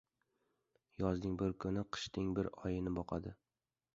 •Yozning 1.01 1.35
bir 1.41 1.53
kuni 1.65 1.85
qishning 1.97 2.33
bir 2.39 2.51
oyini 2.69 2.97
boqadi. 2.99 3.37